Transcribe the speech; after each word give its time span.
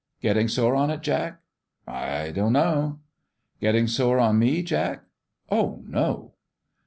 "Getting 0.23 0.47
sore 0.47 0.73
on 0.75 0.89
it, 0.89 1.01
Jack?"" 1.01 1.39
I 1.87 2.31
don't 2.31 2.53
know."" 2.53 3.01
Getting 3.61 3.85
sore 3.85 4.17
on 4.17 4.39
me, 4.39 4.63
Jack?"" 4.63 5.03
Oh, 5.51 5.83
no 5.85 6.33